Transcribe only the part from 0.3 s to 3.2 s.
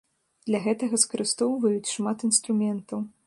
Для гэтага скарыстоўваюць шмат інструментаў.